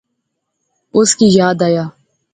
اس 0.97 1.09
کی 1.17 1.27
یاد 1.39 1.59
آیا 1.67 1.85